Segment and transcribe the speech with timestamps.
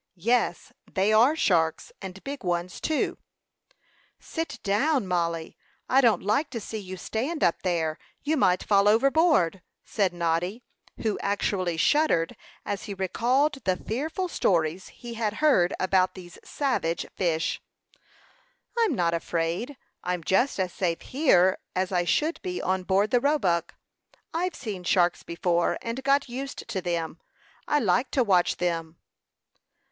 [0.15, 3.19] "Yes, they are sharks, and big ones, too."
[4.19, 5.55] "Sit down, Mollie.
[5.87, 7.99] I don't like to see you stand up there.
[8.23, 10.63] You might fall overboard," said Noddy,
[11.03, 12.35] who actually shuddered
[12.65, 17.61] as he recalled the fearful stories he had heard about these savage fish.
[18.75, 19.77] "I'm not afraid.
[20.03, 23.75] I'm just as safe here as I should be on board the Roebuck.
[24.33, 27.19] I've seen sharks before, and got used to them.
[27.67, 28.97] I like to watch them."